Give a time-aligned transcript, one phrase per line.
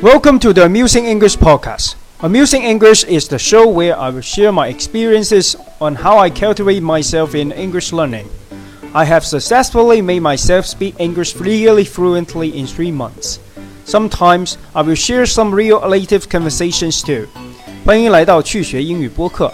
[0.00, 1.96] Welcome to the Amusing English Podcast.
[2.20, 6.82] Amusing English is the show where I will share my experiences on how I cultivate
[6.82, 8.26] myself in English learning.
[8.92, 13.38] I have successfully made myself speak English really fluently in three months.
[13.86, 17.26] Sometimes I will share some real native conversations too.
[17.84, 19.52] 欢迎来到去学英语播客。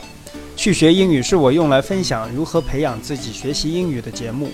[0.57, 4.51] 去学英语是我用来分享如何培养自己学习英语的节目。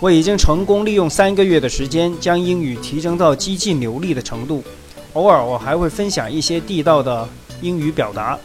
[0.00, 4.62] 我已经成功利用三个月的时间，将英语提升到激进流利的程度。
[5.13, 7.27] 偶尔我还会分享一些地道的
[7.61, 8.37] 英语表达。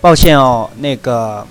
[0.00, 1.44] 抱歉哦，那个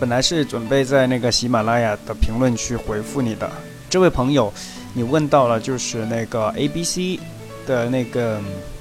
[0.00, 3.48] 本来是准备在那个喜马拉雅的评论区回复你的
[3.88, 4.52] 这位朋友，
[4.92, 7.20] 你问到了就是那个 A B C
[7.64, 8.40] 的那个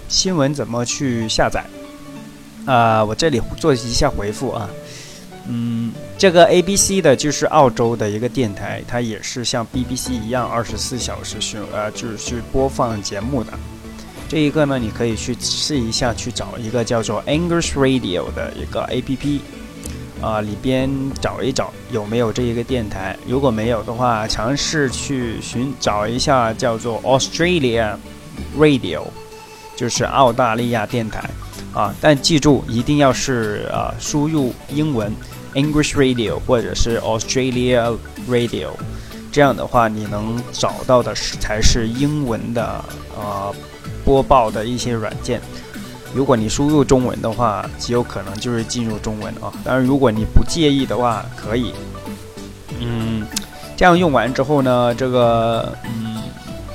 [0.09, 1.63] 新闻怎么去下载？
[2.65, 4.67] 啊，我这里做一下回复啊。
[5.47, 13.51] 嗯，这个 ABC 的就是澳洲的一个电台，它也是像 BBC 一样二十四小时去呃，就是去播放节目的。
[14.29, 19.39] 这一个呢，你可以去试一下，去找一个叫做 English Radio 的一个 APP，
[20.21, 20.89] 啊，里边
[21.19, 23.17] 找一找有没有这一个电台。
[23.27, 27.95] 如果没有的话，尝试去寻找一下叫做 Australia
[28.57, 29.03] Radio，
[29.75, 31.29] 就是澳大利亚电台。
[31.73, 35.09] 啊，但记住一定要是啊，输入英文
[35.53, 38.71] English Radio 或者是 Australia Radio，
[39.31, 42.83] 这样的话你能找到的是才是英文的
[43.17, 43.55] 呃
[44.03, 45.39] 播报的一些软件。
[46.13, 49.47] 如果你输入中文的话，极有可能就是进入中文啊。
[49.63, 51.71] 当然，如果你不介意的话，可以。
[52.81, 53.25] 嗯，
[53.77, 55.73] 这样用完之后呢，这个。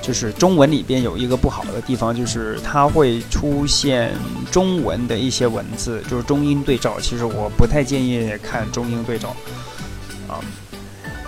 [0.07, 4.13] 就是中文里边有一个不好的地方，就是它会出现
[4.53, 7.01] 中文的一些文字，就是中英对照。
[7.01, 9.35] 其实我不太建议看中英对照
[10.29, 10.39] 啊。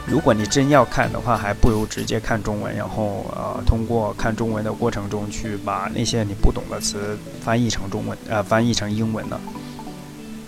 [0.07, 9.41] 如果你真要看的话，还不如直接看中文，然后呃，通过看中文的过程中去把那些你不懂的词翻译成中文，呃，翻译成英文呢。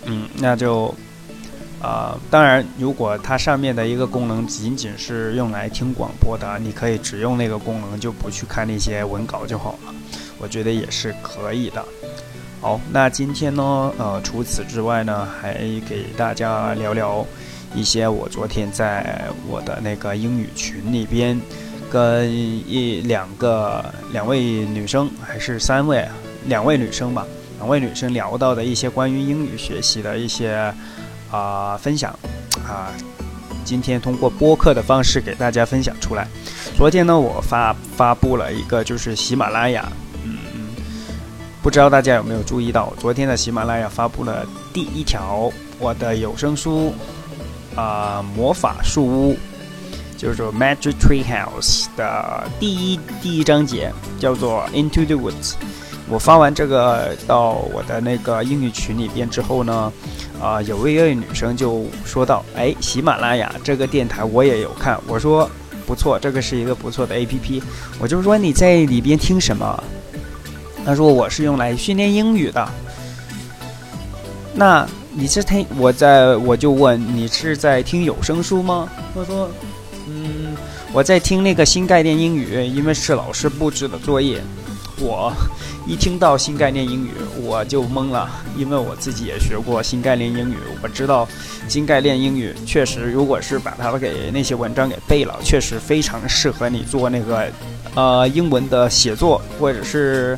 [0.05, 0.95] 嗯，那就。
[1.81, 9.93] 啊，当然，如果它上面的一个功能仅仅是用来听广播的，你可以只用那个功能，就不去看那些文稿就好了。
[10.37, 11.83] 我觉得也是可以的。
[12.61, 15.55] 好，那今天呢，呃，除此之外呢，还
[15.89, 17.25] 给大家聊聊
[17.73, 21.41] 一些我昨天在我的那个英语群里边，
[21.89, 26.07] 跟一两个两位女生还是三位，
[26.45, 27.25] 两位女生吧，
[27.57, 30.71] 两位女生聊到的一些关于英语学习的一些。
[31.31, 32.11] 啊，分享
[32.67, 32.91] 啊，
[33.63, 36.27] 今天通过播客的方式给大家分享出来。
[36.75, 39.89] 昨天呢，我发发布了一个就是喜马拉雅，
[40.23, 40.37] 嗯，
[41.61, 46.93] 不知道大家有没有注意到，昨天的喜马拉雅发布了第一条我的有声书
[47.75, 49.37] 啊，魔法树屋，
[50.17, 55.53] 就是说 Magic Tree House 的第一第一章节叫做 Into the Woods。
[56.11, 59.91] 我发完这个到我的那个英语群里边之后呢。
[60.41, 65.47] 啊，有一位女生就说到：“哎，喜马拉雅这个电台我也有看。”我说
[65.85, 67.61] ：“不错，这个是一个不错的 APP。”
[68.01, 69.83] 我就说：“你在里边听什么？”
[70.83, 72.67] 她说：“我是用来训练英语的。”
[74.55, 74.83] 那
[75.13, 78.89] 你是听我在我就问你是在听有声书吗？
[79.13, 79.47] 她说
[80.09, 80.55] ：“嗯，
[80.91, 84.41] 我在听那个新概念英语，因为是老师布置的作业。”
[85.01, 85.33] 我。
[85.87, 91.27] 一听到新概念英语，我就懵了，因为我自己也学过新概念英语，我知道
[91.67, 97.47] 新概念英语确实，如果是把它给那些文章给背了，确实非常适合你做那个
[97.95, 100.37] 呃英文的写作，或者是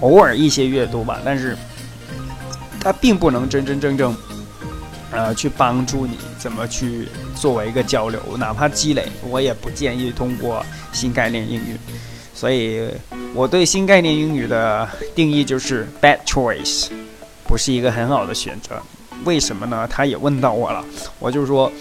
[0.00, 1.18] 偶尔一些阅读吧。
[1.24, 1.56] 但是
[2.78, 4.14] 它并不能真真正正
[5.10, 11.78] 呃去帮助你怎么去作为一个交流，哪怕积累，我也不建议通过新概念英语。
[12.34, 12.88] 所以，
[13.34, 16.88] 我对新概念英语的定义就是 bad choice，
[17.46, 18.80] 不是一个很好的选择。
[19.24, 19.88] 为什么呢？
[19.90, 20.84] 他也问到我了，
[21.18, 21.72] 我就说，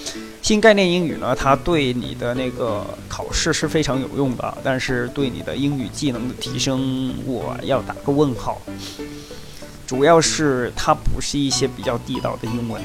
[0.41, 8.62] 新概念英语呢，它对你的那个考试是非常有用的，但是对你的英语技能的提升，我要打个问号。
[9.86, 12.81] 主要是它不是一些比较地道的英文。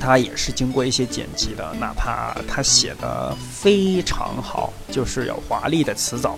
[0.00, 6.36] 它也是经过一些剪辑的，哪怕它写的非常好，就是有华丽的词藻，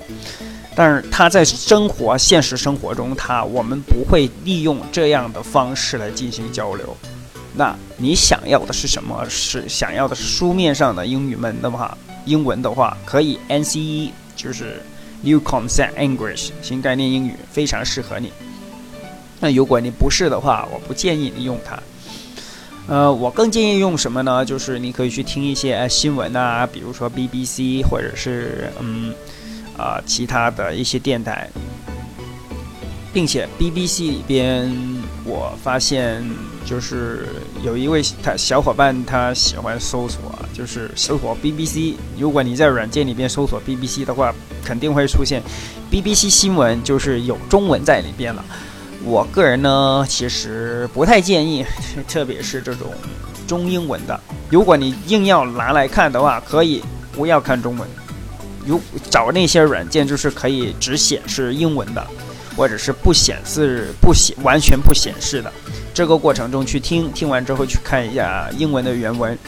[0.76, 6.96] 但是它在生活现实生活中，它我们不会利用这样的方式来进行交流。
[7.56, 9.24] 那你想要的是什么？
[9.28, 14.82] 是想要的是书面上的英语们的话，英文的话可以 NCE，就是
[15.22, 18.32] New Concept English 新概念英语，非常适合你。
[19.38, 21.78] 那如果你不是的话，我不建议你用它。
[22.86, 24.44] 呃，我更建议用什么呢？
[24.44, 29.14] 就是你可以去听一些新闻啊，比如说 BBC 或者是嗯
[29.76, 31.48] 啊其他的一些电台，
[33.12, 34.70] 并且 BBC 里边
[35.24, 36.22] 我发现
[36.64, 37.28] 就是
[37.62, 40.20] 有一位他小伙伴他喜欢搜索，
[40.52, 41.94] 就是搜索 BBC。
[42.18, 44.34] 如果你在软件里边搜索 BBC 的话，
[44.64, 45.42] 肯定会出现
[45.90, 48.44] BBC 新闻，就是有中文在里边了。
[49.02, 51.64] 我个人呢，其实不太建议，
[52.08, 52.86] 特别是这种
[53.46, 54.18] 中英文的。
[54.50, 56.82] 如果你硬要拿来看的话，可以
[57.12, 57.86] 不要看中文。
[58.66, 58.80] 如
[59.10, 62.06] 找那些软件，就是可以只显示英文的，
[62.56, 65.52] 或者是不显示、不显完全不显示的。
[65.92, 69.38] 这个过程中去听，听完之后去看一下英文的原文，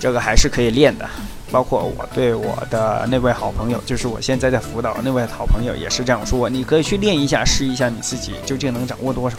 [0.00, 1.08] 这个还是可以练的。
[1.48, 6.50] 包括我对我的那位好朋友，就是我现在在辅导那位好朋友，也是这样说。
[6.50, 9.36] 你可以去练一下，试一下你自己究竟能掌握多少。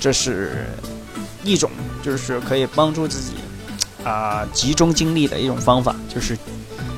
[0.00, 0.64] 这是
[1.42, 1.68] 一种，
[2.04, 3.32] 就是可以帮助自己
[4.04, 6.38] 啊集中精力的一种方法，就是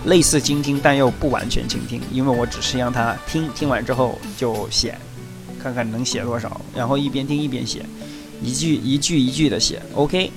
[0.06, 2.00] 类似倾听，但又不完全倾听。
[2.11, 4.99] 因为我只是让他听，听完之后就写，
[5.62, 7.85] 看看能写多少，然后一边听一边写，
[8.43, 9.81] 一句一句一句的写。
[9.94, 10.32] OK。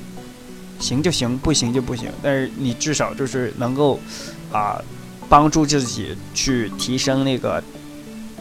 [0.79, 2.09] 行就行，不行就不行。
[2.23, 3.99] 但是你至少就是能够，
[4.49, 4.81] 啊，
[5.27, 7.61] 帮助自己去提升那个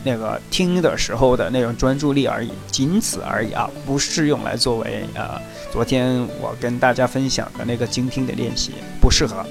[0.05, 5.43] 那个听的时候的那种专注力而已，仅此而已啊，不适用来作为啊，
[5.73, 8.71] 昨天我跟大家分享的那个精听的练习
[9.01, 9.45] 不适合。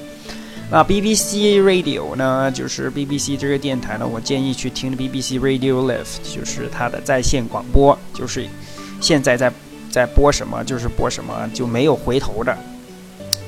[0.69, 8.45] 那 BBC Radio 呢，就是 BBC 这个电台呢，我建议去听 BBC Radio Live，就是它的在线广播，就是
[8.99, 9.51] 现在在
[9.89, 12.55] 在播什么就是播什么，就没有回头的。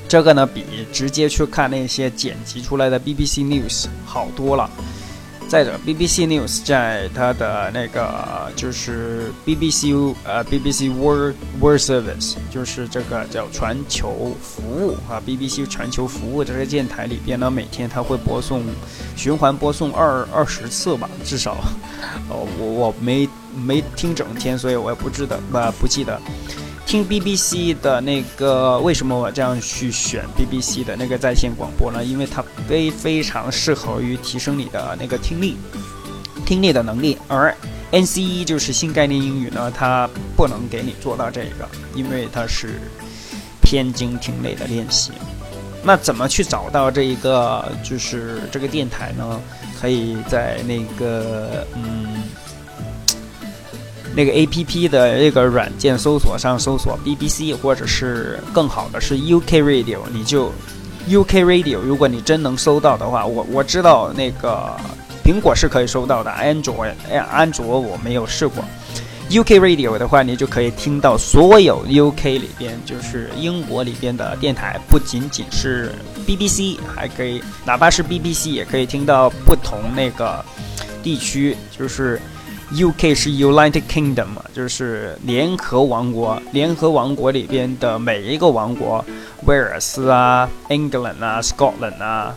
[0.08, 4.68] 这个呢，比直接去看那些剪辑出来的 BBC News 好多了。
[5.50, 18.62] 再者，BBC News 在它的那个就是 BBC 呃 BBC World World Service，就是这个叫全球服务啊，BBC 全球服务这个电台里边呢，每天它会播送
[19.16, 21.56] 循环播送二二十次吧，至少。
[22.28, 26.20] 哦，我我没没听整天，所以我也不知道不，不记得。
[26.90, 32.04] 听 BBC 的那个，为什么我这样去选 BBC 的那个在线广播呢？
[32.04, 35.56] 因为它非非常适合于提升你的那个听力、
[36.44, 37.16] 听力的能力。
[37.28, 37.54] 而
[37.92, 42.80] NCE 就是新概念英语呢，它不能给你做到这个，因为它是
[43.62, 45.12] 偏精听类的练习。
[45.84, 49.40] 那怎么去找到这一个就是这个电台呢？
[49.80, 52.09] 可以在那个嗯。
[54.12, 60.52] 那个 A P P 的那个软件搜索上搜索 B B C，或者是更好的是 U K Radio，你就
[61.06, 61.78] U K Radio。
[61.78, 64.76] 如果你真能搜到的话，我我知道那个
[65.24, 68.64] 苹果是可以搜到的，安卓哎，安卓我没有试过。
[69.28, 75.92] U K Radio 的话，你就可以听到所有 U K 里边，就是英国里边的电台，不仅仅是
[76.26, 80.44] B B C，还可以哪怕是 B B C 也可以听到不同那个
[81.00, 82.20] 地区，就是。
[82.72, 86.40] U.K 是 United Kingdom 嘛，就是联合王国。
[86.52, 89.04] 联合王国里边的每一个王国，
[89.44, 92.36] 威尔斯啊、England 啊、Scotland 啊、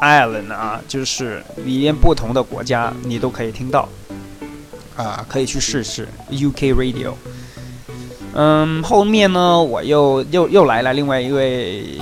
[0.00, 3.86] Ireland 啊，就是里边不同的国家，你都可以听到。
[4.96, 7.12] 啊，可以去试试 U.K Radio。
[8.32, 11.98] 嗯，后面呢，我又又又来了另外一位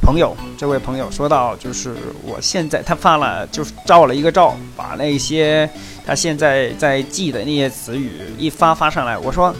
[0.00, 0.34] 朋友。
[0.56, 5.68] 这位朋友说到，就是我现在他发了，就是照了一个照，把那些。
[6.06, 9.54] 他现在在记的那些词语一发发上来，我说，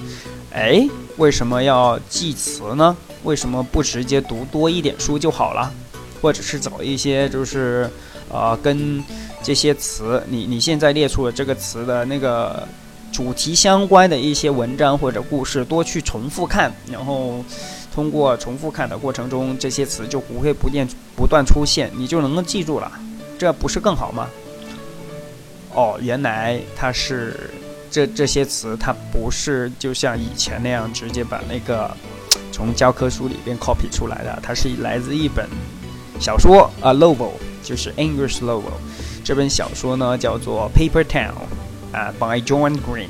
[0.53, 0.87] 哎，
[1.17, 2.97] 为什么要记词呢？
[3.23, 5.73] 为什么不直接读多一点书就好了？
[6.21, 7.89] 或者是找一些就是，
[8.31, 9.03] 呃，跟
[9.43, 12.67] 这些词，你你现在列出了这个词的那个
[13.11, 17.43] 主题相关的一些文章或者故事，多去重复看，然后
[17.95, 20.87] 通过重复看的过程中，这些词就不会不断
[21.17, 22.93] 不断出现，你就能够记住了，
[23.39, 24.29] 这不是更好吗？
[25.75, 27.51] 哦，原来它是
[27.91, 31.95] 这这些词，它不是就像以前那样直接把那个
[32.51, 35.49] 从教科书里边 copy 出来的，它是来自一本
[36.21, 38.73] 小说啊，novel 就是 English novel。
[39.25, 41.33] 这本小说呢叫做《Paper Town》
[41.97, 43.09] 啊，by John Green，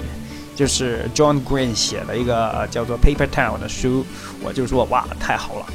[0.56, 4.06] 就是 John Green 写的一个叫做《Paper Town》的书，
[4.42, 5.66] 我就说哇，太好了。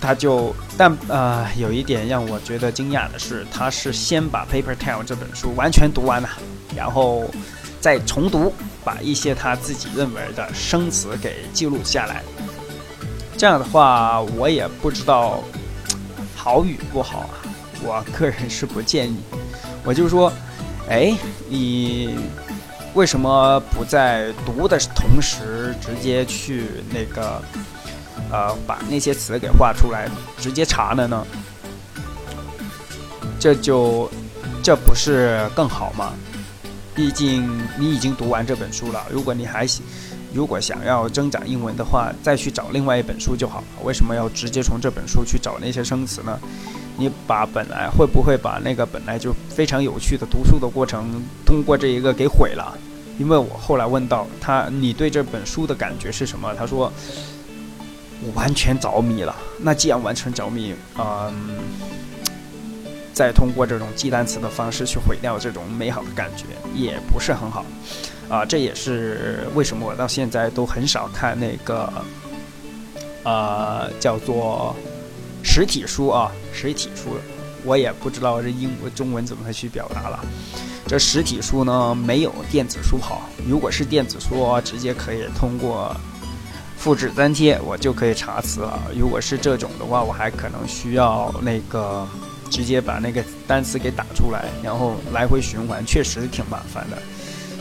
[0.00, 6.28] 他就，但呃，有一点让我觉得惊讶的是，他是先把《Paper Town》这本书完全读完了，
[6.74, 7.24] 然后
[7.80, 8.50] 再重读，
[8.82, 12.22] 把一些他自己认为的生词给记录下来。
[13.36, 15.42] 这样的话，我也不知道
[16.34, 17.36] 好与不好啊。
[17.82, 19.16] 我个人是不建议。
[19.84, 20.32] 我就说，
[20.88, 21.14] 哎，
[21.48, 22.18] 你
[22.94, 27.42] 为什么不在读的同时直接去那个？
[28.30, 30.08] 呃，把那些词给画出来，
[30.38, 31.26] 直接查了呢？
[33.38, 34.10] 这就
[34.62, 36.12] 这不是更好吗？
[36.94, 39.06] 毕竟你已经读完这本书了。
[39.10, 39.66] 如果你还
[40.32, 43.66] 如果想要增长英文的话，再去找另外一本书就好了。
[43.82, 46.38] 为什么要直接从这本书去找那些生词呢？
[46.96, 52.76] 你把本来会不会把那个本来就非常有趣的读书的过程，通过这一个给毁了？
[53.18, 56.54] 因为我后来问到他，你对这本书的感觉是什么？
[56.54, 56.92] 他说，
[58.34, 59.34] 完全着迷了。
[59.58, 61.58] 那既然完全着迷，嗯，
[63.12, 67.64] 再通过这种记单词的方式去毁掉这种美好的感觉，也不是很好。
[68.28, 71.92] 啊，这也是为什么我到现在都很少看那个，
[73.24, 74.74] 呃，叫做
[75.42, 77.18] 实体书啊，实体书，
[77.64, 80.20] 我也不知道这英文、中文怎么去表达了。
[80.86, 83.22] 这实体书呢，没有电子书好。
[83.48, 85.94] 如果是电子书，直接可以通过
[86.80, 88.82] 复制粘贴，我就可以查词了。
[88.98, 92.08] 如果是这种的话，我还可能需要那个
[92.50, 96.96] 直接把那个单词给打出来，然后来回循环，确实挺麻烦的。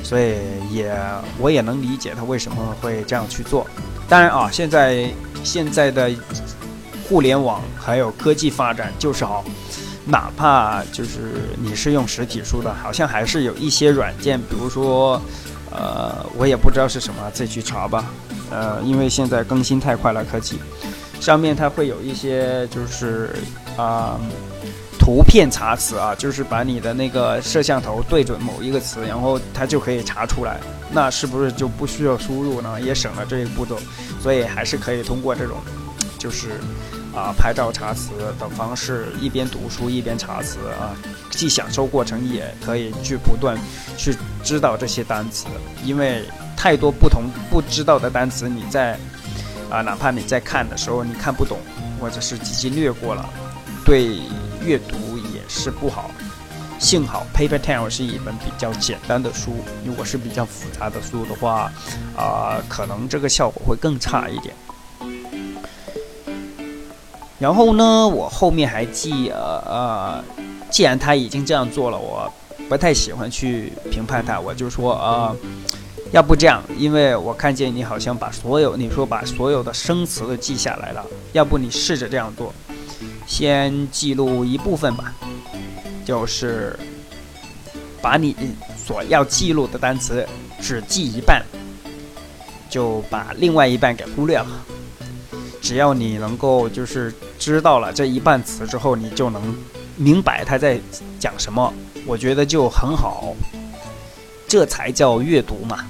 [0.02, 0.38] 所以
[0.72, 0.98] 也
[1.38, 3.68] 我也能理解他为什么会这样去做。
[4.08, 5.12] 当然啊，现在
[5.44, 6.10] 现在的
[7.10, 9.44] 互联网还有科技发展就是好，
[10.06, 15.22] 哪怕就是你是用实体书的，好像还是有一些软件，比如说，
[15.72, 18.06] 呃，我也不知道是什么，自己去查吧。
[18.50, 20.60] 呃，因为现在更新太快了，科技
[21.20, 23.36] 上面它会有一些就是
[23.78, 24.20] 啊。
[25.02, 30.60] 图片查词啊，就是把你的那个摄像头对准某一个词，然后它就可以查出来。
[30.92, 32.80] 那是不是就不需要输入呢？
[32.80, 33.80] 也省了这一步骤。
[34.22, 35.58] 所以还是可以通过这种，
[36.20, 36.50] 就是
[37.16, 40.94] 啊拍照查词的方式，一边读书一边查词啊，
[41.32, 43.58] 既享受过程，也可以去不断
[43.98, 45.48] 去知道这些单词。
[45.84, 46.24] 因为
[46.60, 49.00] 太多不同不知道的单词，你在
[49.72, 51.58] 啊哪怕你在看的时候你看不懂，
[52.02, 53.26] 或者是直接略过了，
[53.86, 54.20] 对。
[54.66, 56.12] 阅读也是不好，
[56.80, 59.56] 幸好《Paper Tale》是一本比较简单的书。
[59.86, 61.72] 如果是比较复杂的书的话，
[62.14, 64.54] 啊，可能这个效果会更差一点。
[67.40, 70.24] 然后呢，我后面还记呃呃，
[70.70, 72.30] 既然他已经这样做了，我
[72.68, 75.34] 不太喜欢去评判他，我就说啊，
[76.12, 82.54] 要不这样，因为我看见你好像把所有你说把所有的生词都记下来了，要不你试着这样做。
[83.28, 85.14] 先记录一部分吧，
[86.04, 86.78] 就是
[88.02, 88.36] 把你
[88.76, 90.28] 所要记录的单词
[90.60, 91.46] 只记一半，
[92.70, 94.48] 就把另外一半给忽略了。
[95.62, 99.56] 只要你能够就是知道了这一半词之后，你就能
[99.96, 100.80] 明白他在
[101.20, 101.72] 讲什么，
[102.08, 103.36] 我觉得就很好。
[104.48, 105.86] 这才叫阅读嘛，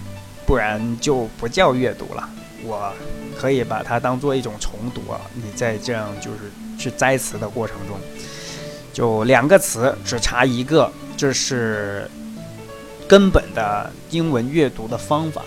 [0.50, 2.28] 不然就不叫阅读了。
[2.64, 2.92] 我
[3.38, 6.52] 可以把它当做一种重读啊，你在这样就是。
[6.80, 8.00] 去摘词的过程中，
[8.94, 12.10] 就两个词只查一个，这是
[13.06, 15.44] 根本的英文阅读的方法，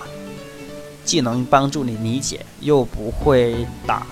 [1.06, 4.06] 既能帮助你理解，又不会打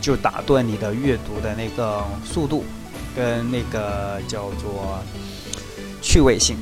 [0.00, 2.64] 就打断你的阅读的那个速度
[3.16, 5.00] 跟那个叫做
[6.00, 6.56] 趣味性，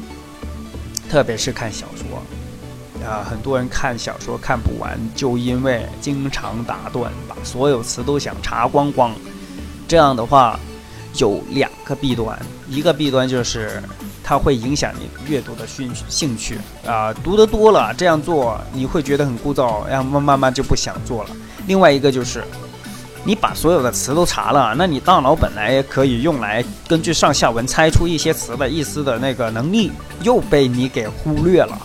[1.11, 2.23] 特别是看小说
[3.07, 9.13] 啊，很多人看小说看不完，就因为经常打断，把所有词都想查光光。
[9.89, 10.59] 这样的话，
[11.17, 12.39] 有两个弊端，
[12.69, 13.83] 一个弊端就是
[14.23, 21.31] 它会影响你阅读的兴兴趣啊，读得多了这样做你会觉得很枯燥，然后慢慢慢就不想做了。
[21.67, 22.45] 另外一个就是，
[23.25, 29.91] 你把所有的词都查了，那你大脑本来可以用来根据上下文猜出一些词的意思的那个能力，
[30.23, 31.77] 又被你给忽略了。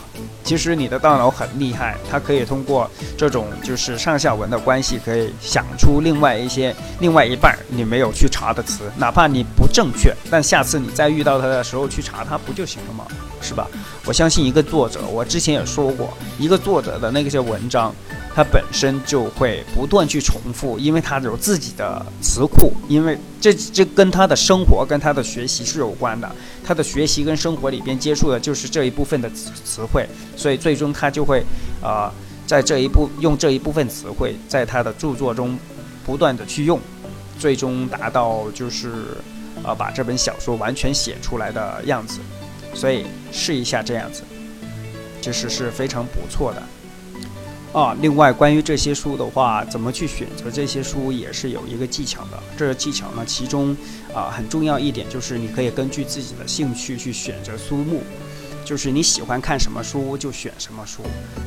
[0.45, 13.05] 其实你的大脑很厉害，它可以通过这种就是上下文的关系，可以想出另外一些另外一半你没有去查的词，哪怕你不正确，但下次你再遇到它的时候去查它不就行了吗？
[13.41, 13.67] 是吧？
[14.05, 17.93] 我相信一个作者，我之前也说过，一个作者的那些文章。
[18.35, 26.29] 它本身就会不断去重复，因为它有自己的词库，因为这这跟他的生活跟他的学习是有关的。
[26.61, 31.41] 他的学习跟生活里边接触的就是这一部分的词词汇，所以最终他就会，
[31.81, 32.11] 呃，
[32.45, 35.57] 在这一部用这一部分词汇在他的著作中
[36.05, 36.77] 不断的去用，
[37.39, 38.91] 最终达到就是，
[39.63, 42.19] 呃，把这本小说完全写出来的样子。
[42.73, 44.23] 所以试一下这样子，
[45.21, 46.61] 其实是非常不错的。
[47.75, 52.41] 啊，另外关于这些书的话，怎么去选择这些书也是有一个技巧的。
[52.55, 53.75] 这个技巧呢，其中
[54.13, 58.01] 啊很重要一点就是你可以根据自己的兴趣去选择书目，
[58.63, 61.01] 就是你喜欢看什么书就选什么书，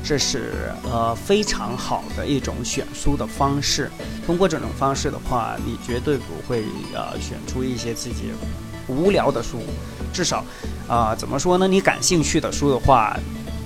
[0.04, 3.90] 这是呃非常好的一种选书的方式。
[4.26, 6.62] 通过这种方式的话，你绝对不会
[6.94, 8.32] 呃选出一些自己
[8.86, 9.62] 无聊的书，
[10.12, 10.44] 至少，
[10.86, 11.66] 啊，怎么说呢？
[11.66, 13.18] 你感兴趣的书的话，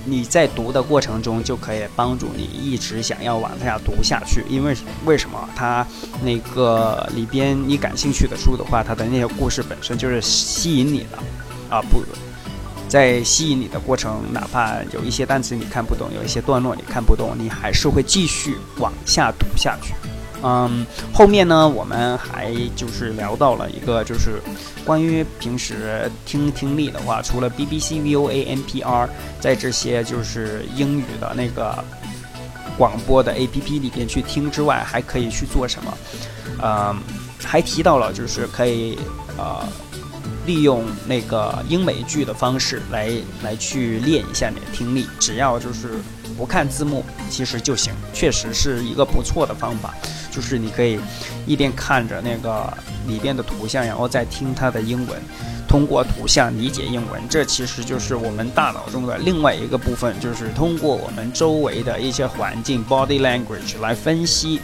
[0.05, 4.43] 你在读的过程中就可以帮助你一直想要往下读下去。
[4.49, 5.49] 因为为什么？
[5.55, 5.85] 它
[6.23, 11.17] 那个里边你感兴趣的书的话，它的那些故事本身就是吸引你的，
[11.69, 12.03] 啊不。
[12.89, 19.95] 在吸引你的过程，哪怕有一些单词你看不懂，有一些段落你看不懂，你还是会继续往下读下去。
[20.43, 24.41] 嗯，后面呢，我们还就是聊到了一个，就是
[24.85, 29.07] 关于平时听听力的话，除了 BBC、VOA、NPR
[29.39, 31.83] 在这些就是英语的那个
[32.77, 35.97] 广播的 APP 里边去听之外，还可以去做什么？
[36.61, 36.99] 嗯，
[37.41, 38.97] 还提到了就是可以
[39.37, 39.65] 呃。
[40.45, 43.09] 利用那个英美剧的方式来
[43.41, 45.91] 来去练一下你的听力，只要就是
[46.37, 49.93] 不看字幕，其实就行，确实是一个不错的方法。
[50.31, 50.99] 就是你可以
[51.45, 52.71] 一边看着那个
[53.07, 55.21] 里边的图像，然后再听它的英文，
[55.67, 57.21] 通过图像理解英文。
[57.29, 64.59] 这其实就是我们大脑中的另外一个部分，就是通过我们周围的一些环境 （body language） 来分析。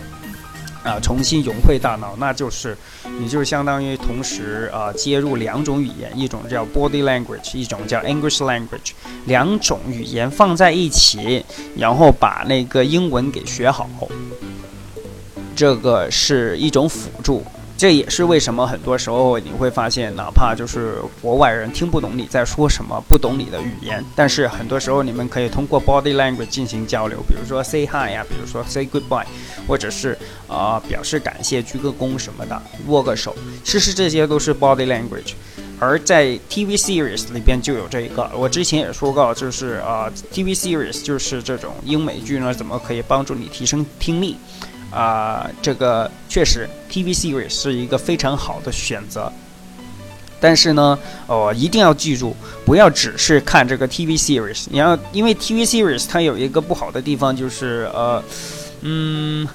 [0.84, 2.78] 啊，重新融会大脑，那就是
[3.20, 8.92] 你就相当于同时啊接入两种语言，一种叫 body language，一种叫 English language，
[9.26, 11.44] 两种语言放在一起，
[11.76, 13.90] 然后把那个英文给学好，
[15.56, 17.44] 这个是一种辅助。
[17.80, 29.24] 这也是为什么很多时候你会发现，哪怕就是国外人听不懂你在说什么，不懂你的语言，但是很多时候你们可以通过 body language 进行交流，比如说 say hi 呀，比如说 say goodbye，
[29.66, 30.18] 或者是
[30.50, 33.34] 啊表示感谢、鞠个躬什么的，握个手，
[33.64, 35.36] 其实这些都是 body language。
[35.80, 44.36] 而在 TV series 里边就有这一个，我之前也说过，就是啊 TV series 就是这种英美剧呢，怎么可以帮助你提升听力？
[44.92, 49.32] 啊，这个确实，TV series 是一个非常好的选择。
[50.42, 54.66] 但是呢，哦，一定要记住，不要只是看这个 TV series。
[54.70, 58.24] 你要，因为 TV series 它有一个不好的地方，就是呃，
[58.82, 59.48] 嗯，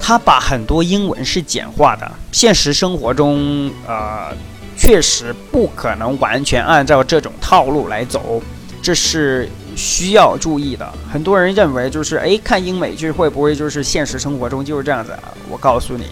[0.00, 2.10] 它把很多英文是简化的。
[2.32, 4.34] 现实生活中，呃，
[4.76, 8.42] 确实不可能完全按照这种套路来走，
[8.82, 9.48] 这是。
[9.76, 15.12] 需要注意的，很多人认为就是哎，看英美剧会不会就是现实生活中就是这样子？
[15.12, 16.06] 啊我告诉你，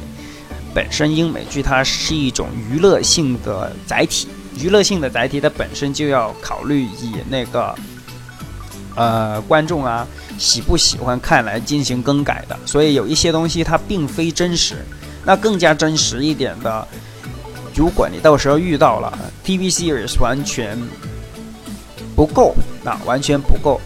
[0.74, 4.28] 本身英美剧它是一种娱乐性的载体，
[4.60, 7.74] 娱乐性的载体它本身就要考虑以那个
[8.94, 10.06] 呃观众啊
[10.38, 14.76] 喜不喜欢看来进行更改的，所以有一些东西它并非真实。
[15.24, 16.86] 那更加真实一点的，
[17.74, 20.78] 如果你到时候遇到了 TV series 完全。
[22.14, 23.80] 不够，那完全不够。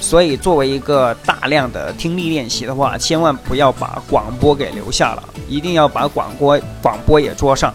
[0.00, 7.74] 所以，作为一个大量的听力练习的话，千万不要把广播给留下了，一定要把广播广播也做上。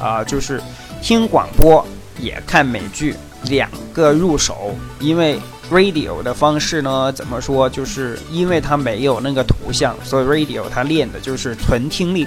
[0.00, 0.62] 啊，就是
[1.02, 1.86] 听广播
[2.18, 4.74] 也看美剧，两个入手。
[4.98, 5.38] 因为
[5.70, 7.68] radio 的方式呢，怎么说？
[7.68, 12.26] 就是因为它没有那个图像，所以 radio 它练的就是纯听力。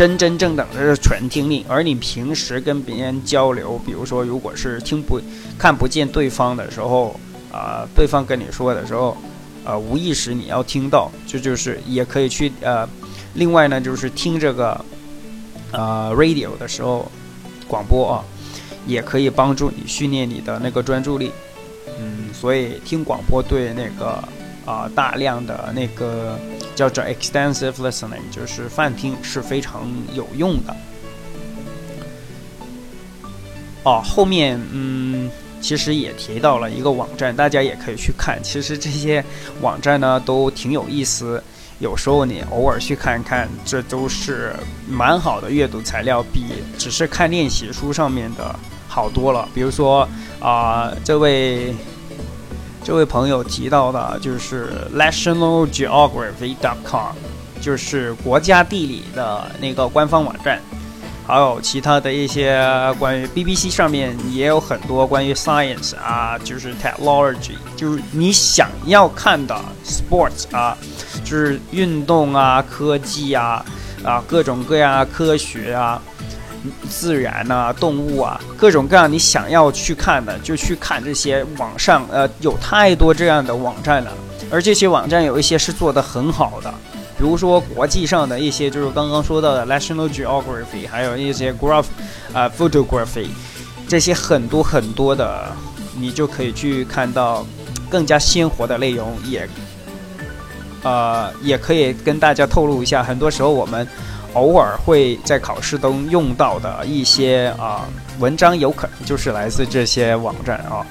[0.00, 5.20] 真真正正的是纯听力，而你平时跟别人交流，比如说，如果是听不
[5.58, 7.20] 看不见对方的时候，
[7.52, 9.14] 啊，对方跟你说的时候，
[9.62, 12.88] 呃，无意识你要听到，这就是也可以去呃，
[13.34, 14.82] 另外呢，就是听这个
[15.70, 17.06] 呃 radio 的时候，
[17.68, 18.24] 广播啊，
[18.86, 21.30] 也可以帮助你训练你的那个专注力，
[21.98, 24.18] 嗯，所以听广播对那个
[24.64, 26.38] 啊大量的那个。
[26.80, 29.82] 叫做 extensive listening，就是泛听是非常
[30.14, 30.74] 有用的。
[33.82, 38.42] 哦，后面嗯，其实也提到了一个网站，大家也可以去看。
[38.42, 39.22] 其实这些
[39.60, 41.42] 网站呢都挺有意思，
[41.80, 44.54] 有时候你偶尔去看看，这都是
[44.88, 46.46] 蛮好的阅读材料，比
[46.78, 49.46] 只是看练习书上面的好多了。
[49.54, 50.08] 比如说
[50.40, 51.74] 啊，这位。
[52.82, 57.14] 这位朋友提到的就是 nationalgeography.com，
[57.60, 60.58] 就是国家地理的那个官方网站，
[61.26, 62.58] 还有其他的一些
[62.98, 70.76] 关于 BBC 上面也有很多关于 science 啊，就是 technology，就是你想要看的 sports 啊，
[71.22, 73.64] 就是运动啊、科技啊、
[74.02, 76.02] 啊各种各样科学啊。
[76.88, 84.12] 自然呐，动物啊，各种各样你想要去看的，就去看这些网上，呃，有太多这样的网站了。
[84.50, 86.70] 而这些网站有一些是做的很好的，
[87.16, 91.86] 比如说国际上的一些，就是刚刚说到的 National Geography，还有一些 Graph，
[92.32, 93.28] 啊，Photography，
[93.88, 95.52] 这些很多很多的，
[95.96, 97.46] 你就可以去看到
[97.88, 99.48] 更加鲜活的内容，也，
[100.82, 103.88] 呃，也可以跟大家透露一下，很多时候我们。
[104.34, 107.88] 偶尔会在考试中用到的一些啊
[108.18, 110.86] 文章，有可能就是来自这些网站啊。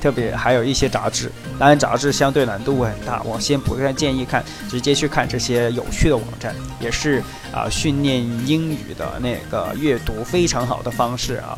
[0.00, 7.22] 特别还有一些杂志，当然杂志相对难度会很大，我先不太建议看，直接去看这些有趣的网站，也是
[7.54, 11.56] 啊训练英语的那个阅读非常好的方式啊。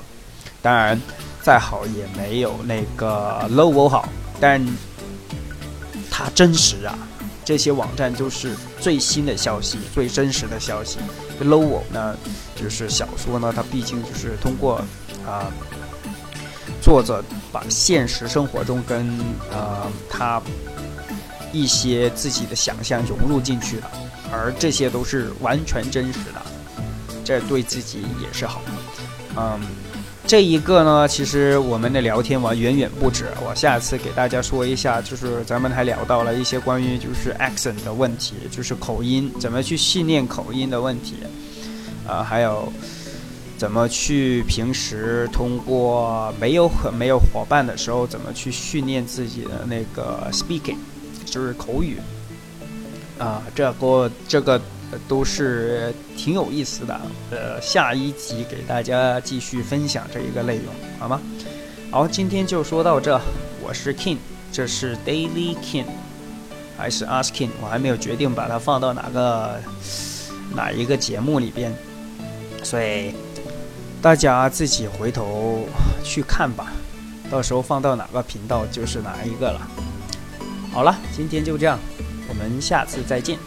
[0.61, 1.01] 当然，
[1.40, 4.62] 再好也没有那个 Lovo 好，但
[6.11, 6.99] 它真实啊。
[7.47, 10.99] 这些网站就是最新的消息，最真实的消息。
[11.40, 12.16] Lovo 呢，
[12.55, 14.77] 就是小说呢，它毕竟就是通过
[15.27, 15.51] 啊。
[16.83, 19.18] 作者把现实生活中跟
[19.51, 20.40] 呃他
[21.51, 23.90] 一些自己的想象融入进去了，
[24.31, 26.42] 而这些都是完全真实的，
[27.25, 28.61] 这对自己也是好。
[29.35, 29.59] 嗯，
[30.26, 41.16] 这一个呢，其实我们的聊天完远远不止，我下次给大家说一下，就是咱们还聊到了一些关于就是 accent 的问题，就是口音怎么去训练口音的问题，
[42.06, 42.72] 啊，还有。
[43.56, 50.76] 怎么去平时通过没有和没有伙伴的时候，怎么去训练自己的那个 speaking，
[51.24, 51.98] 就是口语
[53.16, 53.40] 啊？
[53.54, 54.60] 这个这个
[55.09, 57.00] 都是挺有意思的。
[57.30, 60.66] 呃，下一集给大家继续分享这一个内容，
[60.98, 61.20] 好吗？
[61.90, 63.20] 好，今天就说到这。
[63.62, 64.18] 我是 King，
[64.52, 65.87] 这是 Daily King，
[66.76, 67.50] 还是 Ask King？
[67.61, 69.61] 我还没有决定把它放到哪个
[70.54, 71.74] 哪一个节目里边，
[72.62, 73.14] 所以。
[74.02, 75.66] 大家自己回头
[76.04, 76.70] 去看吧，
[77.30, 79.66] 到时候放到哪个频道就是哪一个了。
[80.70, 81.78] 好了，今天就这样，
[82.28, 83.38] 我们下次再见。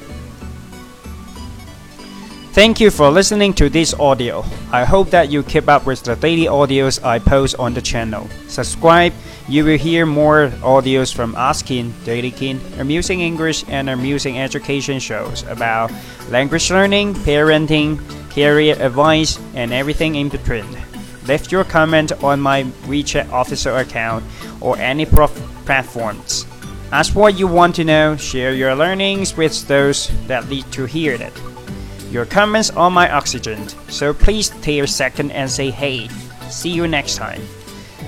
[2.58, 4.44] Thank you for listening to this audio.
[4.72, 8.28] I hope that you keep up with the daily audios I post on the channel.
[8.48, 9.14] Subscribe,
[9.48, 15.44] you will hear more audios from Askin, Daily Kin, Amusing English, and Amusing Education shows
[15.44, 15.92] about
[16.32, 20.66] language learning, parenting, career advice, and everything in between.
[21.28, 24.26] Leave your comment on my WeChat official account
[24.62, 26.48] or any platforms.
[26.92, 31.14] Ask what you want to know, share your learnings with those that need to hear
[31.14, 31.40] it.
[32.12, 33.58] Your comments are my oxygen,
[33.90, 36.08] so please take a second and say hey.
[36.50, 37.42] See you next time.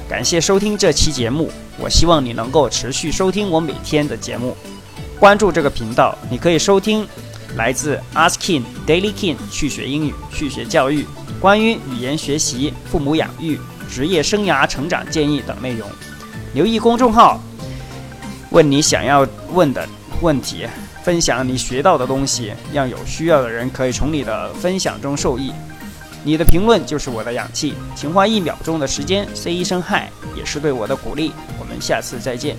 [0.07, 4.55] 感谢收听这期节目，我希望你能够持续收听我每天的节目。
[5.19, 7.05] 关注这个频道，你可以收听
[7.57, 11.05] 来自 Askin Daily King 去学英语、去学教育，
[11.41, 13.59] 关于语言学习、父母养育、
[13.89, 15.85] 职业生涯成长建议等内容。
[16.53, 17.39] 留意公众号，
[18.51, 19.85] 问你想要问的
[20.21, 20.65] 问题，
[21.03, 25.51] 分享你学到的东西，让有需要的人可以从你的分享中受益。
[26.23, 31.31] 你的评论就是我的氧气，请花一秒钟的时间 say 一声嗨，也是对我的鼓励。
[31.57, 32.57] 我们下次再见。